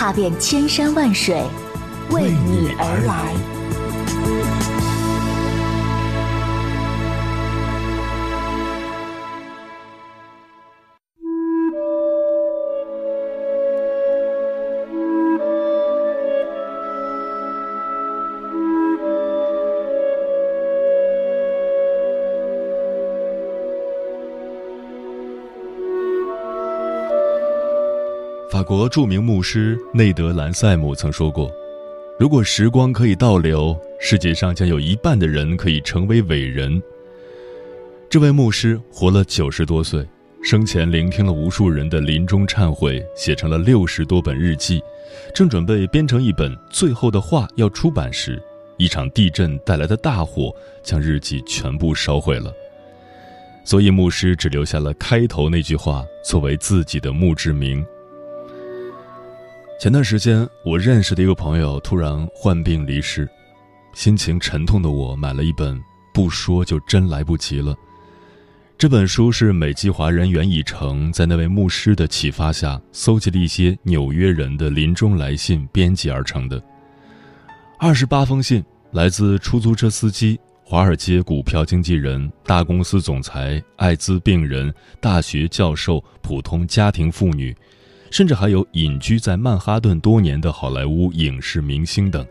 [0.00, 1.44] 踏遍千山万水，
[2.08, 3.59] 为你而来。
[28.60, 31.50] 法国著名牧师内德·兰塞姆曾说过
[32.20, 36.78] ：“如果时光可以倒流，世界上将有一半的人可以成为伟人。”
[38.10, 40.06] 这位牧师活了九十多岁，
[40.42, 44.78] 生前聆听了无数人的临终忏悔，写成了六十多本日记，
[45.34, 48.38] 正准备编成一本《最后的话》要出版时，
[48.76, 52.52] 一场地震带来的大火将日记全部烧毁了。
[53.64, 57.82] 所以牧师只留下了开头那句话作为自己的墓志铭。
[59.80, 63.26] 前段时间，我认识的一个朋友突然患病离世，
[63.94, 65.74] 心情沉痛的我买了一本
[66.12, 67.72] 《不说就真来不及了》。
[68.76, 76.62] 这本书是美籍华人袁以成在那位牧师的启发下，搜集了一些纽约人的临终来信编辑而成的。
[77.78, 87.56] 二十八封信来自出租车司机、华尔街股票经纪人、大公司总裁、艾滋病人、大学教授、普通家庭妇女。
[88.10, 92.26] 甚至还有隐居在曼哈顿多年的好莱坞影视明星等，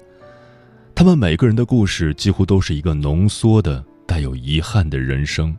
[0.93, 5.57] 他们每个人的故事几乎都是一个浓缩的、带有遗憾的人生。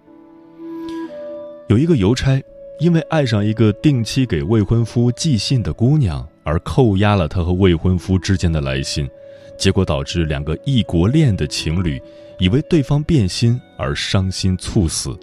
[1.68, 2.42] 有一个邮差，
[2.80, 9.08] 因为爱上一个定期给未婚夫寄信的姑娘，而扣押了他和未婚夫之间的来信，
[9.56, 11.98] 结果导致两个异国恋的情侣
[12.38, 15.18] 以为对方变心而伤心猝死。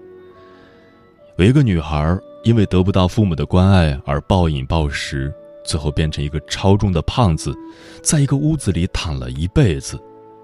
[1.38, 2.19] 有一个女孩。
[2.44, 5.34] 因为得不到父母的关爱而暴饮暴食，
[5.66, 7.53] 最后变成一个超重的胖子，
[8.02, 10.00] 在一个屋子里躺了一辈子，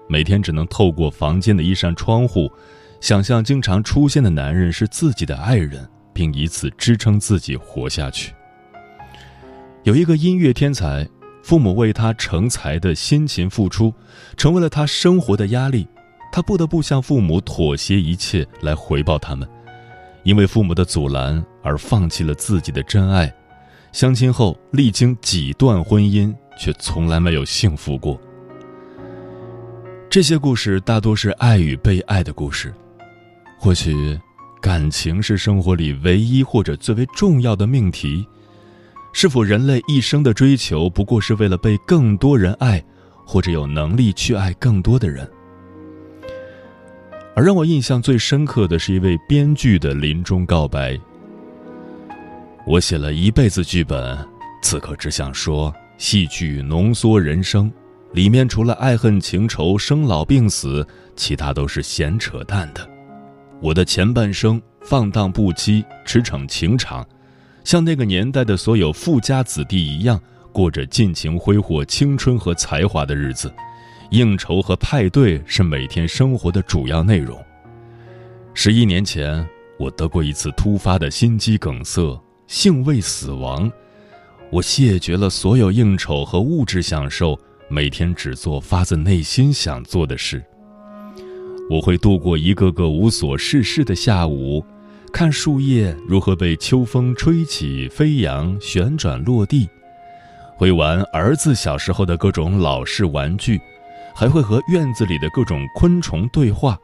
[0.08, 2.50] 每天只能透过房间的一扇窗户，
[3.00, 8.34] 想象经常出现的男人是自己的爱人，并以此支撑自己活下去。
[9.84, 11.08] 有一个音乐天才，
[11.42, 13.92] 父母为他成才的辛勤付出，
[14.36, 15.86] 成为了他生活的压力，
[16.32, 19.48] 他不得不向父母妥协一切来回报他们。
[20.24, 23.32] 因为父母的阻拦而放弃了自己的真爱，
[23.92, 28.20] 相亲后历经几段婚姻，却从来没有幸福过。
[30.10, 32.72] 这些故事大多是爱与被爱的故事。
[33.58, 34.18] 或许，
[34.60, 38.26] 感情是生活里唯一或者最为重要的命题。
[39.12, 42.82] 是否人类一生的追求，不过是为了被更多人爱，
[43.26, 45.28] 或者有能力去爱更多的人？
[47.36, 50.98] 而让我印象最深刻的是一位编剧的临终告白。
[52.66, 54.16] 我写了一辈子剧本，
[54.62, 57.70] 此刻只想说：戏剧浓缩人生，
[58.12, 60.86] 里面除了爱恨情仇、生老病死，
[61.16, 62.88] 其他都是闲扯淡的。
[63.60, 67.06] 我的前半生放荡不羁、驰骋情场，
[67.64, 70.20] 像那个年代的所有富家子弟一样，
[70.52, 73.52] 过着尽情挥霍青春和才华的日子。
[74.14, 77.36] 应酬和派对是每天生活的主要内容。
[78.54, 79.44] 十一年前，
[79.76, 82.16] 我得过一次突发的心肌梗塞，
[82.46, 83.68] 幸未死亡。
[84.52, 87.36] 我谢绝了所有应酬和物质享受，
[87.68, 90.40] 每天只做发自内心想做的事。
[91.68, 94.64] 我会度过一个个无所事事的下午，
[95.12, 99.68] 看树叶如何被秋风吹起、飞扬、旋转落地，
[100.56, 103.60] 会玩儿子小时候的各种老式玩具。
[104.14, 106.78] 还会和院子里的各种昆虫对话。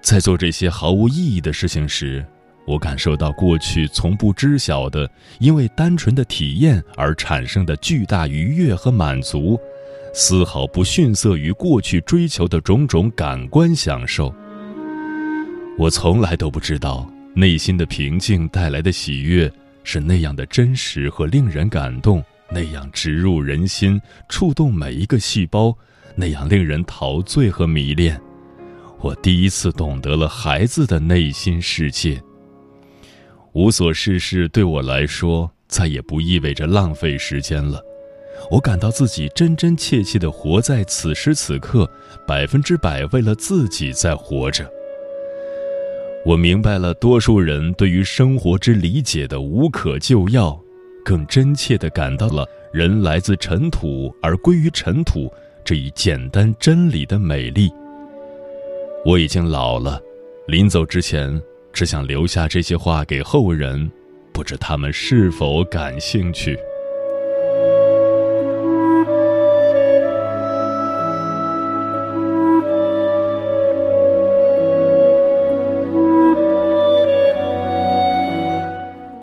[0.00, 2.24] 在做这些毫无意义的事情时，
[2.66, 9.58] 我感受到过去从不知晓的，因为单纯的体验而产生的巨大愉悦和满足，
[10.14, 14.34] 丝毫不逊色于过去追求的种种感官享受。
[15.78, 19.50] 我从来都不知道，内心的平静带来的喜悦
[19.82, 25.76] 是那样的真实和令人感动，那样植入人心，触动每一个细胞。
[26.16, 28.20] 那样令人陶醉和迷恋，
[29.00, 32.22] 我第一次懂得了孩子的内心世界。
[33.52, 37.80] 无所事事对我来说再也不意味着浪费时间了，
[38.50, 41.88] 我感到自己真真切切的活在此时此刻，
[42.26, 44.68] 百分之百为了自己在活着。
[46.24, 50.58] 我明白了多数人对于生活之理解的无可救药，
[51.04, 55.30] 更真切地感到了人来自尘土而归于尘土
[55.64, 57.72] 这一简单真理的美丽。
[59.04, 60.00] 我已经老了，
[60.46, 61.40] 临走之前
[61.72, 63.90] 只想留下这些话给后人，
[64.32, 66.58] 不知他们是否感兴趣。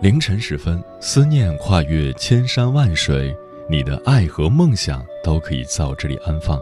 [0.02, 3.36] 凌晨时分，思念跨越千山万水，
[3.72, 6.60] 你的爱和梦想都可以在这里安放。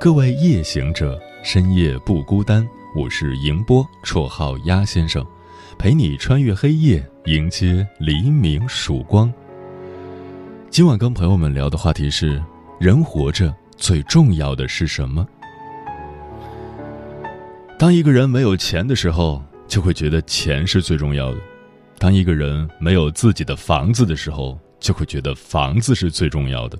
[0.00, 2.66] 各位夜行者，深夜不孤单。
[2.96, 5.22] 我是迎波，绰号鸭先生，
[5.78, 9.30] 陪你穿越黑夜，迎接黎明曙光。
[10.70, 12.42] 今晚跟朋友们聊的话题是：
[12.80, 15.28] 人活着最重要的是什么？
[17.78, 21.38] 当一个人没有钱的时候，就会觉得钱是最重要的。
[21.98, 26.76] 当一个人没有自己的房子的时候，就会觉得房子是最重要的；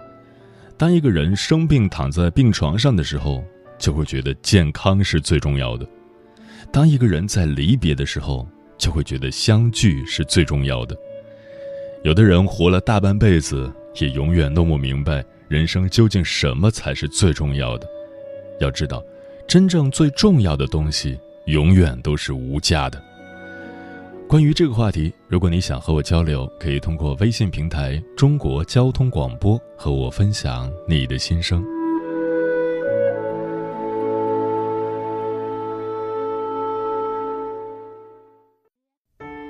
[0.76, 3.42] 当一个人生病躺在病床上的时候，
[3.78, 5.86] 就会觉得健康是最重要的；
[6.70, 8.46] 当一个人在离别的时候，
[8.76, 10.94] 就会觉得相聚是最重要的。
[12.02, 17.88] 有的人活了大半辈子，也永远弄不明白人生究竟什么才是最重要的。
[18.60, 19.02] 要知道，
[19.48, 23.02] 真正最重要的东西，永远都是无价的。
[24.26, 31.64] 关于这个话题，如果你想和我交流，可以通过微信平台“中国交通广播”和我分享你的心声。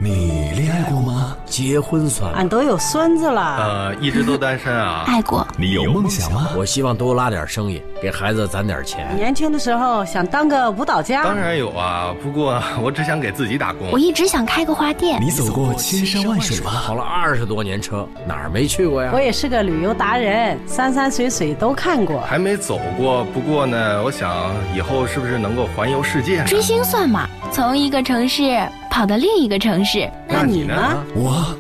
[0.01, 1.35] 你恋爱过吗？
[1.47, 3.57] 结婚算俺都有孙子了。
[3.57, 5.05] 呃，一直都单身啊。
[5.07, 5.47] 爱过。
[5.57, 6.51] 你有梦想吗？
[6.57, 9.07] 我希望多拉点生意，给孩子攒点钱。
[9.17, 11.25] 年轻的时候想当个舞蹈家。
[11.25, 13.91] 当然有啊，不过我只想给自己打工。
[13.91, 15.19] 我一直想开个花店。
[15.23, 16.71] 你走过千山万水吗？
[16.85, 19.11] 跑了二十多年车，哪儿没去过呀？
[19.15, 22.21] 我也是个旅游达人，山山水水都看过。
[22.21, 26.45] 还没走过，不过呢，我想以后是不是能够环游世界？
[26.45, 27.27] 追星算吗？
[27.51, 28.61] 从一个城市。
[28.91, 30.77] 跑到另一个城市，那你呢？
[31.17, 31.53] 我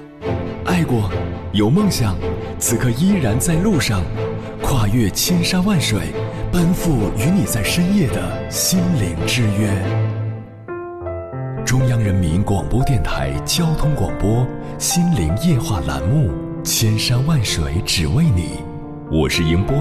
[0.64, 1.11] 爱过，
[1.50, 2.14] 有梦想，
[2.61, 4.00] 此刻依然在路上，
[4.62, 5.99] 跨越千山万水，
[6.55, 9.69] 奔赴与你在深夜的心灵之约。
[11.67, 14.47] 中央人民广播电台交通广播
[14.79, 16.31] 《心灵夜话》栏目，
[16.62, 18.51] 千山万水只为你，
[19.11, 19.75] 我是迎波，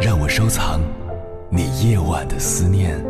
[0.00, 0.80] 让我收藏
[1.48, 3.00] 你夜晚的思念。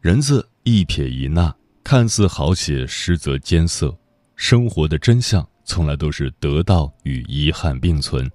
[0.00, 0.48] 人字。
[0.62, 3.94] 一撇一捺，看似好写，实则艰涩。
[4.34, 8.26] 生活的真相，从来都是得到与遗憾并存。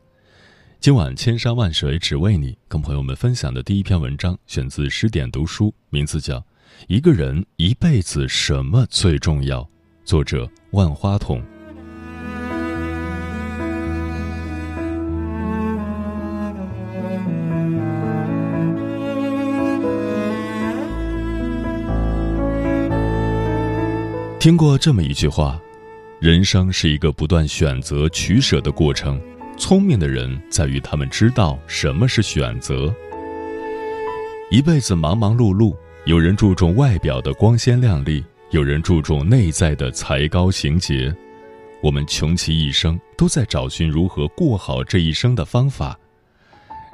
[0.82, 6.38] 今晚千山万水只为你，跟朋友们分享的第一篇文章，选自十点读书，名字叫
[6.88, 9.62] 《一个人一辈子什么最重要》，
[10.06, 11.44] 作者万花筒。
[24.40, 25.60] 听过这么一句话：
[26.22, 29.22] 人生是一个不断选择取舍的过程。
[29.60, 32.92] 聪明的人在于他们知道什么是选择。
[34.50, 35.76] 一辈子忙忙碌碌，
[36.06, 41.14] 有人注重外表的光鲜亮丽，有人注重内在的才高行洁。
[41.84, 45.98] 我们穷其一生都在找寻如何过好这一生的方法。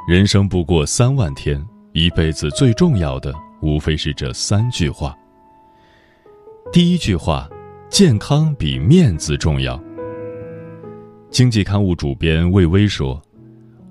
[0.08, 5.16] 人生不过三万天，一辈子最重要的无非是这三句话。
[6.74, 7.48] 第一句话，
[7.90, 9.82] 健康比面子重要。
[11.36, 13.22] 经济刊物主编魏巍说：“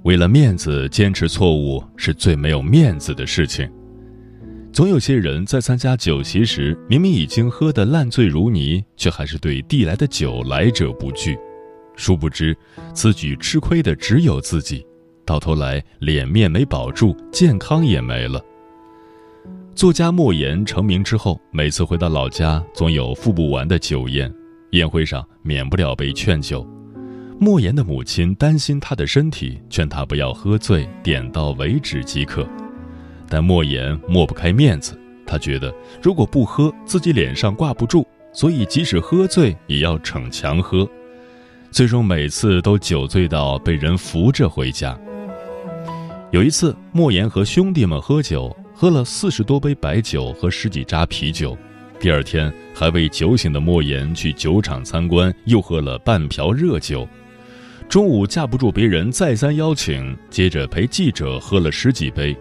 [0.05, 3.71] 为了面子坚持错误是最没有面子的事情。”
[4.73, 11.37] 总有些人在参加酒席时，明明已经喝得烂醉如泥，却还是对递来的酒来者不拒。
[11.97, 12.57] 殊不知，
[12.95, 14.83] 此举吃亏的只有自己，
[15.27, 18.43] 到头来脸面没保住，健康也没了。
[19.75, 24.33] 作家莫言成名之后，每次回到老家，总有付不完的酒宴。
[24.71, 26.67] 宴会上免不了被劝酒。
[27.38, 32.47] 莫言的母亲担心他的身体，劝他不要喝醉，点到为止即可。
[33.29, 40.88] 但莫言抹不开面子，他觉得如果不喝，自己脸上挂不住，所以即使喝醉也要逞强喝。
[41.71, 44.99] 最终每次都酒醉到被人扶着回家。
[46.31, 48.57] 有一次，莫言和兄弟们喝酒。
[48.76, 51.57] 喝了四十多杯白酒和十几扎啤酒，
[52.00, 57.09] 第二天还未酒醒的莫言去酒厂参观，又喝了半瓢热酒。
[57.88, 62.37] 中午架不住别人再三邀请，接着陪记者喝了十几杯。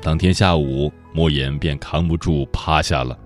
[0.00, 3.18] 当天下午，莫言便扛不住趴下了。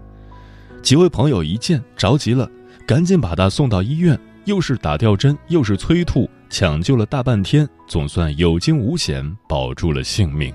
[0.82, 2.50] 几位朋友一见着急了，
[2.86, 10.54] 赶紧把他送到医院，又是打吊针，又是催吐，抢救了大半天，总算有惊无险保住了性命。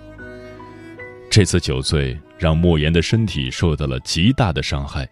[1.30, 5.08] 这次酒醉让莫言的身体受到了极大的伤害，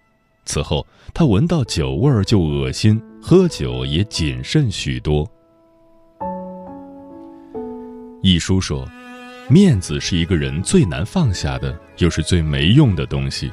[0.45, 5.29] 此后他闻到酒味儿就恶心，喝酒也谨慎许多。
[8.21, 8.87] 一书说。
[9.49, 13.51] 面子是一个人最难放下的，又是最没用的东西。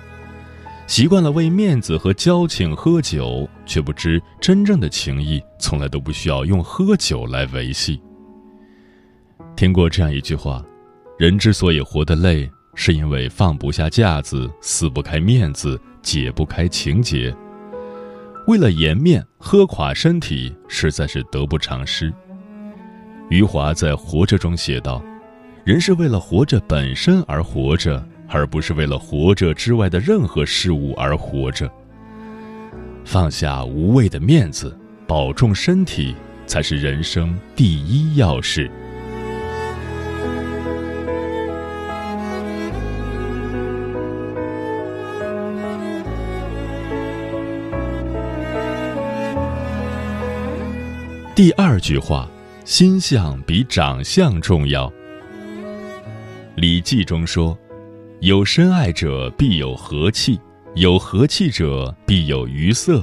[0.86, 8.00] 习惯了为面子和交情喝酒，却不知真正的情谊从来都不需要用喝酒来维系。
[9.56, 10.64] 听过这样一句话：
[11.18, 17.34] 人之所以活得累，是因为放不下架子，撕不开面子，解不开情结。
[18.46, 22.14] 为了颜面喝垮身体，实在是得不偿失。
[23.30, 25.02] 余华在《活着》中写道。
[25.64, 31.70] 人是为了活着本身而活着，而不是为了活着之外的任何事物而活着。
[33.04, 34.74] 放下无谓的面子，
[35.06, 36.14] 保重身体，
[36.46, 38.70] 才是人生第一要事。
[51.34, 52.26] 第二句话，
[52.68, 54.90] 心相比长相重要。
[56.54, 57.58] 《礼记》中说
[58.20, 60.38] ：“有深爱者必有和气，
[60.74, 63.02] 有和气者必有愉色，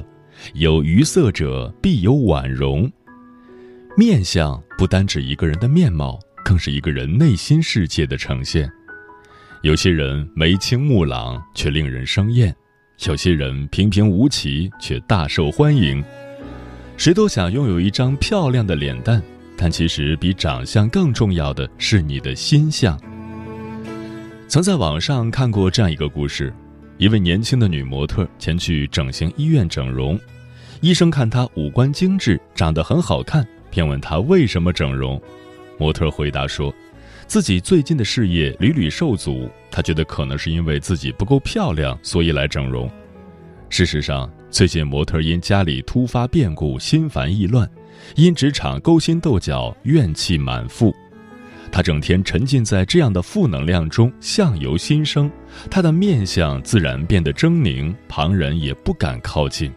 [0.54, 2.88] 有愉色者必有婉容。”
[3.98, 8.70] 面相不单指一个人的面貌，更是一个人内心世界的呈现。
[9.62, 12.54] 有些人眉清目朗却令人生厌，
[13.04, 16.04] 有些人平平无奇却大受欢迎。
[16.96, 19.20] 谁都想拥有一张漂亮的脸蛋，
[19.56, 22.98] 但其实比长相更重要的是你的心相。
[24.48, 26.52] 曾在网上看过这样一个故事：
[26.98, 30.18] 一位年轻的女模特前去整形医院整容，
[30.80, 35.20] 医生看她五官精致，长得很好看，便问她为什么整容。
[35.78, 36.72] 模特回答说，
[37.26, 42.90] 自己最近的事业屡屡受阻，她觉得可能是因为自己不够漂亮，所以来整容。
[43.68, 47.70] 事实上，最近模特因家里突发变故心烦意乱，
[48.14, 50.96] 因职场勾心斗角怨气满腹。
[51.70, 55.30] 他整天沉浸在这样的负能量中，相由心生，
[55.70, 59.70] 他的面相自然变得狰狞，旁人也不敢靠近。《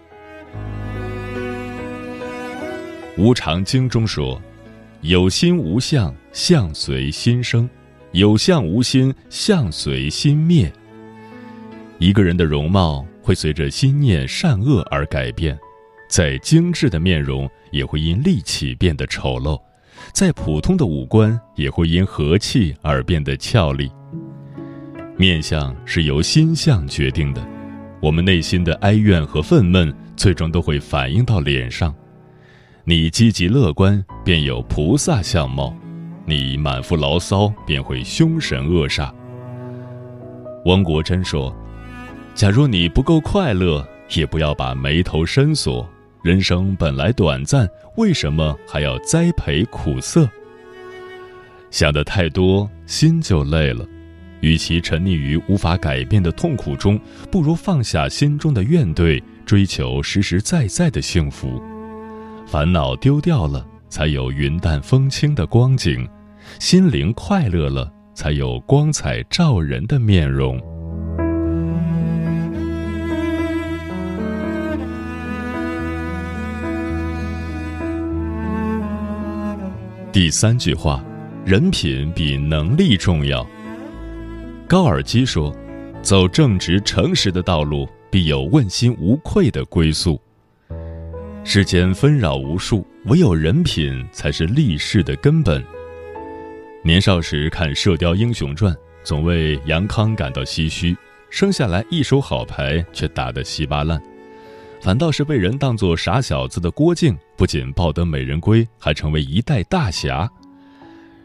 [3.17, 4.41] 无常经》中说
[5.03, 7.67] ：“有心无相，相随心生；
[8.13, 10.71] 有相无心，相随心灭。”
[11.99, 15.57] 一个人的容貌会随着心念善恶而改变，
[16.09, 19.59] 再精致的面容也会因戾气变得丑陋。
[20.13, 23.91] 再普通的五官也会因和气而变得俏丽。
[25.17, 27.45] 面相是由心相决定的，
[28.01, 31.93] 我们内心的哀怨和愤懑，最终都会反映到脸上。
[32.85, 35.75] 你积极乐观，便有菩萨相貌；
[36.25, 39.13] 你满腹牢骚，便会凶神恶煞。
[40.65, 41.53] 汪国真说
[42.39, 45.85] ：“假如你不够快乐，也不要把眉头深锁。”
[46.23, 47.67] 人生本来短暂，
[47.97, 50.25] 为什么还要栽培苦涩？
[51.69, 53.85] 想的太多，心就累了。
[54.39, 56.97] 与其沉溺于无法改变的痛苦中，
[57.29, 61.61] 不如放下心中的怨怼，追求实实在在的幸福。
[62.47, 66.07] 烦恼丢掉了，才有云淡风轻的光景；
[66.57, 70.57] 心灵快乐了，才有光彩照人的面容。
[80.19, 81.01] 第三句话，
[81.45, 83.47] 人品比能力重要。
[84.67, 85.55] 高尔基说
[86.03, 90.19] ：“走正直诚实的道路，必有问心无愧的归宿。”
[91.45, 95.63] 世间纷扰无数，唯有人品才是立世的根本。
[96.83, 98.73] 年少时看《射雕英雄传》，
[99.05, 100.97] 总为杨康感到唏嘘，
[101.29, 103.97] 生下来一手好牌却打得稀巴烂。
[104.81, 110.29] 反倒是被人当作傻小子的郭靖，不仅抱得美人归，还成为一代大侠。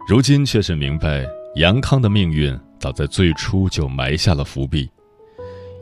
[0.09, 1.25] 如今却是明白，
[1.57, 4.91] 杨康的命运早在最初就埋下了伏笔。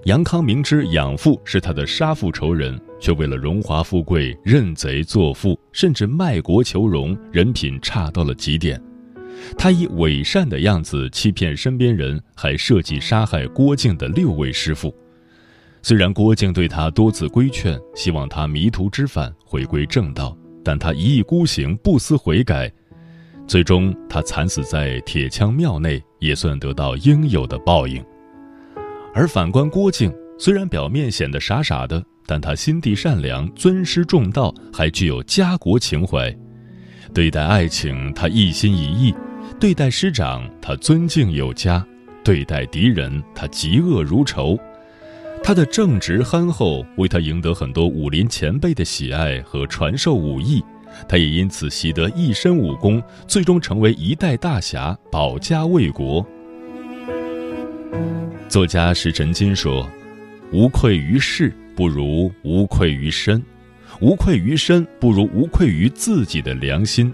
[0.04, 8.80] 杨康明知养父是他的杀父仇人，却为了荣华富贵认贼作父，甚至卖国求荣，人品差到了极点。
[9.56, 14.94] 他以伪善的样子欺骗身边人，还设计杀害郭靖的六位师傅。
[15.84, 22.72] 虽然郭靖对他多次规劝，希望他迷途知返，回归正道，但他一意孤行，不思悔改，
[23.48, 28.02] 最终他惨死在铁枪庙内，也算得到应有的报应。
[29.12, 36.32] 而反观郭靖，虽然表面显得傻傻的，但他心地善良，尊师重道，还具有家国情怀。
[37.12, 39.12] 对待爱情，他一心一意；
[39.58, 41.84] 对待师长，他尊敬有加；
[42.22, 44.56] 对待敌人，他嫉恶如仇。
[45.44, 50.62] 他的正直憨厚，为他赢得很多武林前辈的喜爱和传授武艺，
[51.08, 56.24] 他也因此习得一身武功，最终成为一代大侠，保家卫国。
[58.48, 59.88] 作家石晨金说
[60.52, 63.40] ：“无愧于世，不如无愧于身；
[64.00, 67.12] 无愧于身，不如无愧于自己的良心。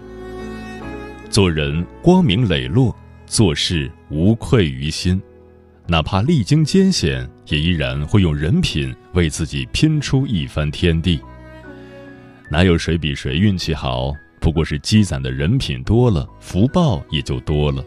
[1.31, 2.95] 做人光明磊落，
[3.25, 5.19] 做事无愧于心。”
[5.87, 11.19] 哪怕历经艰险，也依然会用人品为自己拼出一番天地。
[12.49, 14.13] 哪有谁比谁运气好？
[14.39, 17.83] 不过是积攒的人品多了，福报也就多了。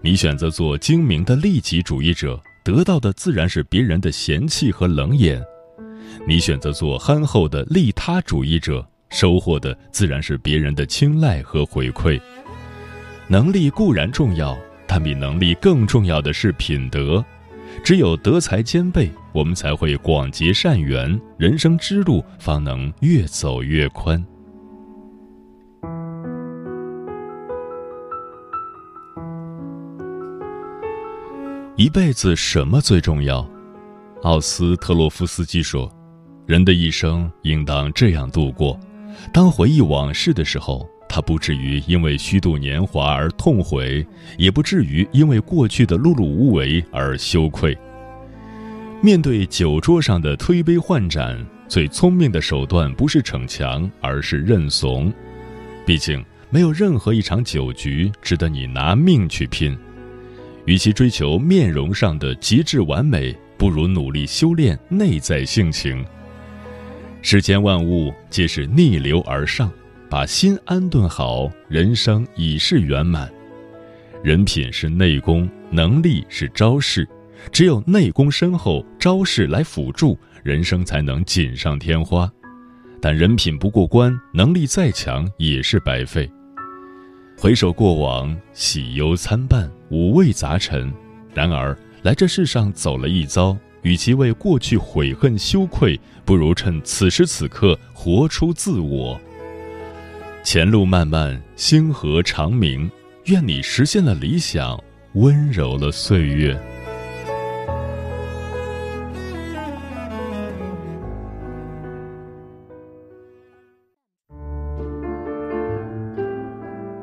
[0.00, 5.40] 你选择做精明的利己主义者，得到的自然是别人的嫌弃和冷眼；
[6.26, 12.20] 你选择做憨厚的利他主义者，收获的自然是别人的青睐和回馈。
[13.28, 14.58] 能力固然重要。
[14.90, 17.22] 但比能力更重要的是品德，
[17.84, 24.22] 只有德才兼备，我们才会广结善缘，人生之路方能越走越宽。
[31.76, 33.48] 一辈子什么最重要？
[34.22, 35.90] 奥斯特洛夫斯基说
[36.44, 38.78] ：“人的一生应当这样度过，
[39.32, 47.76] 当回忆往事的时候。”他不至于因为虚度年华而痛悔，也不至于因为过去的碌碌无为而羞愧。
[49.00, 55.12] 面对酒桌上的推杯换盏，最聪明的手段不是逞强，而是认怂。
[55.86, 59.76] 毕竟，没有任何一场酒局值得你拿命去拼。
[60.66, 66.04] 与其追求面容上的极致完美，不如努力修炼内在性情。
[67.22, 69.70] 世间万物皆是逆流而上。
[70.10, 73.30] 把心安顿好，人生已是圆满。
[74.24, 77.06] 人品是内功，能力是招式。
[77.52, 82.30] 只有内功深厚，招式来辅助，人生才能锦上添花。
[83.02, 86.28] 但人品不过关，能力再强也是白费。
[87.36, 90.90] 回首过往，喜忧参半，五味杂陈。
[91.34, 99.20] 然而来这世上走了一遭，与其为过去悔恨羞愧，不如趁此时此刻活出自我。
[100.50, 102.90] 前路漫漫，星河长明。
[103.26, 104.82] 愿你实现了理想，
[105.12, 106.58] 温柔了岁月。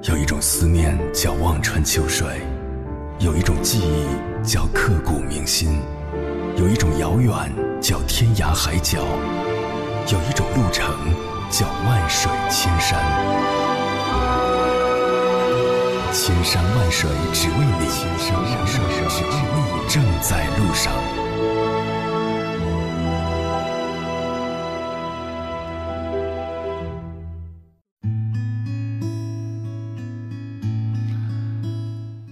[0.10, 2.28] 有一种思念叫望穿秋水，
[3.20, 5.80] 有一种记忆叫刻骨铭心，
[6.58, 7.32] 有一种遥远
[7.80, 9.06] 叫天涯海角，
[10.12, 10.90] 有一种路程。
[11.58, 13.00] 叫万水千山，
[16.12, 19.32] 千山万水只为你，千山万水只为
[19.72, 20.92] 你，正在路上。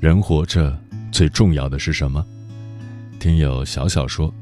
[0.02, 0.78] 人活着
[1.14, 2.26] 最重要的是什么？
[3.22, 4.34] 听友小小说，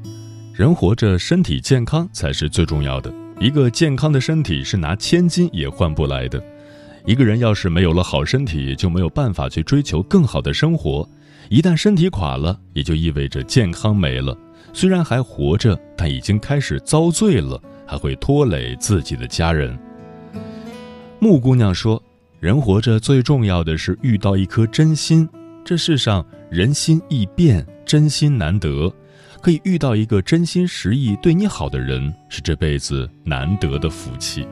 [0.52, 3.21] 人活着身体健康才是最重要的。
[3.42, 6.40] 一个健康的身体是拿千金也换不来的。
[7.04, 11.04] 一个人要是没有了好身体，就没有办法去追求更好的生活。
[11.48, 14.38] 一旦身体垮了，也就意味着健康没了。
[14.72, 19.76] 虽然还活着，但已经开始遭罪了，还会拖累自己的家人。
[21.18, 22.00] 木姑娘说
[22.38, 25.28] ：“人活着最重要的是遇到一颗真心。
[25.64, 28.94] 这世上人心易变，真心难得。”
[29.42, 34.46] 可以遇到一个真心实意对你好的人，是这辈子难得的福气。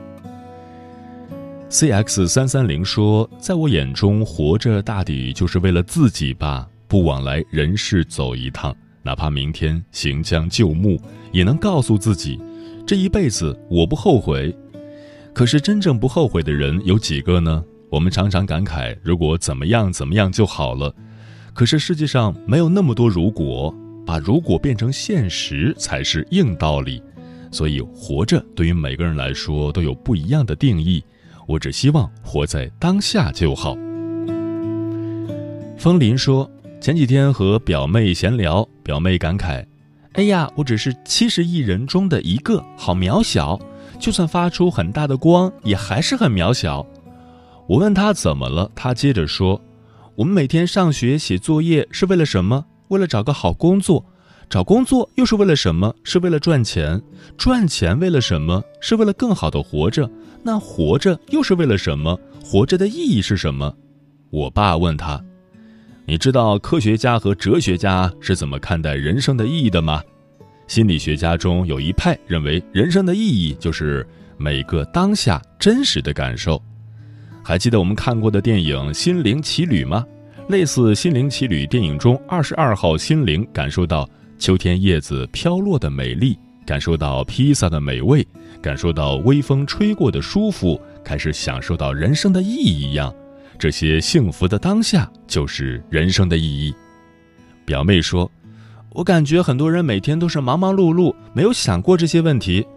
[1.69, 11.01] C X 三三零说：“在我眼中，活着大抵就是为了自己吧，不往来人世走一趟，哪怕明天行将就木，
[11.31, 12.37] 也能告诉自己，
[12.85, 14.53] 这一辈子我不后悔。
[15.33, 17.63] 可是真正不后悔的人有几个呢？
[17.89, 20.93] 我们常常感慨，如果怎么样怎么样就好了。
[21.53, 23.73] 可是世界上没有那么多如果。”
[24.05, 27.01] 把如果变成现实才是硬道理，
[27.51, 31.03] 所以活着对于每个人来说都有不一样的定义。
[31.47, 33.75] 我只希望活在当下就好。
[35.77, 39.65] 风林说，前几天和表妹闲聊，表妹感慨
[40.13, 43.59] ：“哎呀，我只是七十亿人中的一个，好渺小，
[43.99, 46.85] 就算发出很大的光，也还是很渺小。
[47.67, 49.59] 我问他怎么了，他接着说
[50.15, 52.65] ：“我们每天上学写作业是为了什么？
[52.91, 54.05] 为了找个好工作。
[54.49, 55.95] 找工作又是为了什么？
[56.03, 57.01] 是为了赚钱。
[57.37, 58.61] 赚钱为了什么？
[58.81, 60.09] 是为了更好的活着。
[60.43, 62.19] 那活着又是为了什么？
[62.43, 63.73] 活着的意义是什么？”
[64.29, 65.23] 我爸问他
[66.05, 70.03] ：“你知道科学家和哲学家是怎么看待人生的意义的吗？”
[70.67, 74.05] 心理学家中有一派认为，人生的意义就是
[74.37, 76.61] 每个当下真实的感受。
[77.41, 80.05] 还记得我们看过的电影《心灵奇旅》吗？
[80.49, 88.25] 类似《心灵奇旅》电影中，二十二号心灵感受到秋天叶子飘落的美丽，感受到披萨的美味，
[88.61, 93.13] 感受到微风吹过的舒服，开始享受到人生的意义一样。
[93.57, 96.73] 这些幸福的当下就是人生的意义。
[97.65, 98.29] 表妹说。
[98.93, 102.67] 我感觉很多人每天都是忙忙碌碌，没有想过这些问题。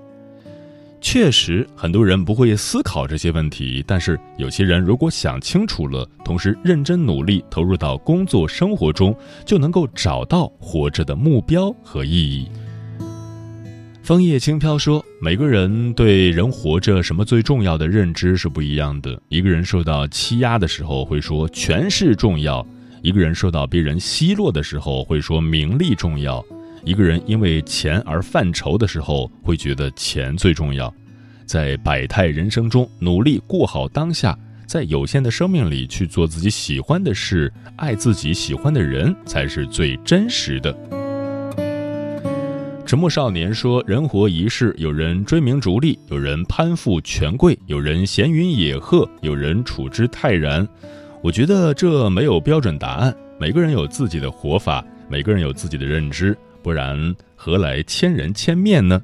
[1.06, 9.14] 确实，很多人不会思考这些问题，但是有些人如果想清楚了，同时认真努力投入到工作生活中，
[9.44, 12.48] 就能够找到活着的目标和意义。
[14.02, 19.20] 枫叶轻飘说：“每个人对人活着什么最重要的认知是不一样的。
[19.28, 22.66] 一个人受到欺压的时候，会说权势重要。”
[23.02, 26.42] 一个人受到别人奚落的时候，会说名利重要；
[26.84, 30.92] 一个人因为钱而犯愁的时候，会觉得钱最重要。
[31.46, 40.76] 在百态人生中，努力过好当下，在有限的生命里去做自己喜欢的事，爱自己喜欢的人，才是最真实的。
[42.86, 50.68] 沉默少年说：“人活一世，有人追名逐利，有人攀附权贵，有人闲云野鹤，有人处之泰然。”
[51.22, 59.00] 我觉得这没有标准答案，每个人有自己的活法，每个人有自己的认知，不然何来千人千面呢？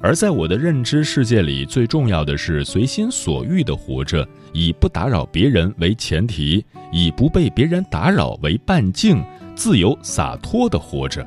[0.00, 9.22] 而在我的认知世界里，最重要的是随心所欲地活着，以不打扰别人为前提，以不被别人打扰为半径，
[9.54, 11.24] 自由洒脱地活着。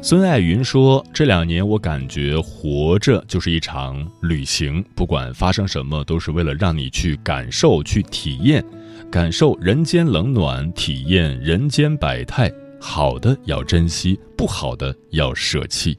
[0.00, 8.64] 孙爱云说：“这两年我感觉活着就是一场旅行，不管发生什么，都是为了让你去感受、去体验，
[9.08, 12.50] 感受人间冷暖，体验人间百态。
[12.82, 15.96] 好的要珍惜，不好的要舍弃。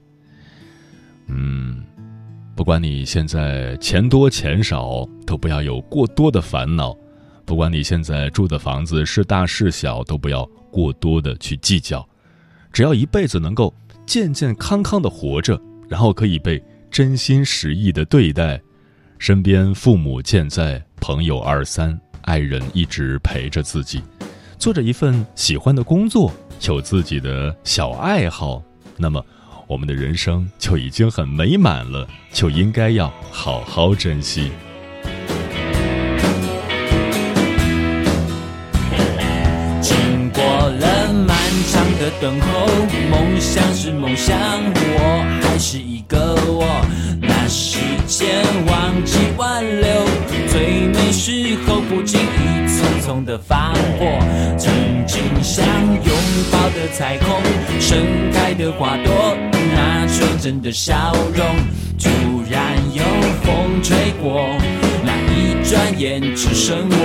[1.28, 1.82] 嗯，
[2.56, 6.92] 不管你现在钱多钱少，都不要有过多的烦恼；
[7.46, 12.06] 不管你现在住的房子是大是小，都不要过多的去计较。
[12.74, 13.74] 只要一辈子能够。”
[14.06, 18.62] 健健康康的活着，然后可以被真心实意的对待，
[19.18, 24.02] 身边父母健在，朋友二三，爱人一直陪着自己，
[24.60, 28.62] 做着一份喜欢的工作，有自己的小爱好，
[28.98, 29.24] 那么
[29.68, 34.52] 我们的人生就已经很美满了，就应该要好好珍惜。
[39.82, 41.38] 经过了漫
[41.72, 42.68] 长的等候，
[43.10, 46.66] 梦想是梦想，我还是一个我。
[47.22, 50.06] 那时间忘记挽留，
[50.48, 54.08] 最美时候不经意匆匆的放过。
[55.06, 56.16] 曾经想拥
[56.50, 57.42] 抱的彩虹，
[57.80, 57.98] 盛
[58.32, 59.36] 开的花朵，
[59.76, 61.46] 那纯真的笑容，
[62.00, 62.10] 突
[62.50, 63.04] 然有
[63.44, 64.48] 风吹过，
[65.04, 66.96] 那一转眼只剩我。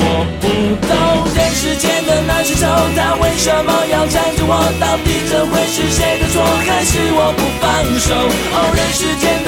[0.00, 0.02] 我
[0.38, 0.46] 不
[0.86, 0.90] 懂
[1.34, 4.62] 人世间的那些愁，他为什么要缠着我？
[4.78, 7.66] 到底这会是谁的错，还是我不放
[7.98, 8.14] 手？
[8.54, 9.47] 哦，人世间的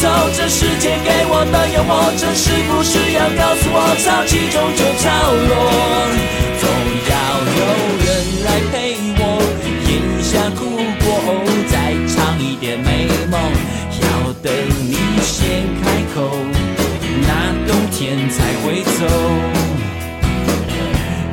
[0.00, 5.12] 走，这世界给我的诱惑，这是不是要告诉我，潮起终究潮
[5.46, 5.52] 落？
[6.56, 6.64] 总
[7.04, 7.12] 要
[7.60, 7.60] 有
[8.00, 8.08] 人
[8.46, 9.22] 来陪我，
[9.84, 9.90] 咽
[10.24, 10.60] 下苦
[11.04, 11.06] 果，
[11.68, 12.88] 再尝一点美
[13.28, 13.36] 梦，
[14.00, 14.50] 要等
[14.88, 15.84] 你先开
[16.14, 16.32] 口，
[17.20, 19.04] 那冬天才会走。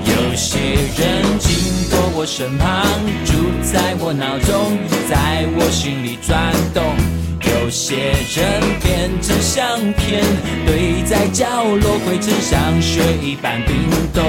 [0.04, 0.60] 有些
[0.98, 1.48] 人经
[1.90, 2.84] 过我身旁，
[3.24, 3.32] 住
[3.64, 4.78] 在我脑中，
[5.10, 7.27] 在我心里转动。
[7.68, 10.24] 有些人变成相片，
[10.66, 13.76] 堆在角落，灰尘像雪一般冰
[14.14, 14.24] 冻。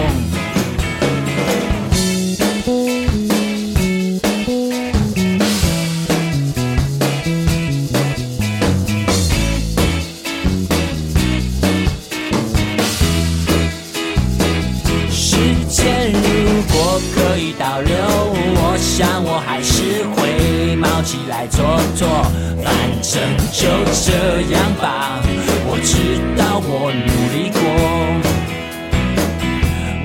[24.39, 25.19] 这样吧。
[25.67, 27.59] 我知道我努力过。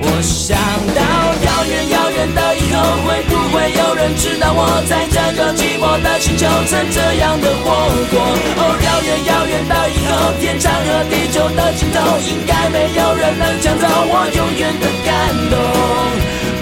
[0.02, 0.58] 我想
[0.90, 1.00] 到
[1.46, 7.70] 遥远遥远的以后，会不会有人知道我在这个寂寞的星球曾这样的活
[8.10, 8.18] 过。
[8.58, 15.54] 哦，遥远遥远的以后，天长和地久的尽头，应该没有人能抢走我永远的感动。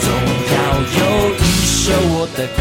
[0.05, 0.13] 总
[0.53, 0.61] 要
[1.01, 1.01] 有
[1.41, 2.61] 一首我的歌，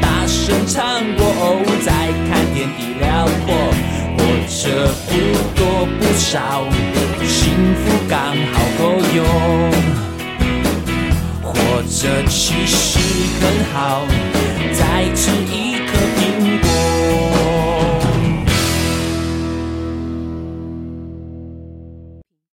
[0.00, 1.36] 大声唱过，
[1.84, 1.92] 再
[2.32, 3.52] 看天地辽阔，
[4.48, 5.10] 者不
[5.54, 6.64] 多不少，
[7.26, 8.16] 幸福刚
[8.52, 8.82] 好够
[9.14, 9.18] 用。
[11.42, 12.98] 或者其实
[13.40, 14.06] 很好，
[14.72, 14.80] 再
[15.14, 15.88] 吃一颗。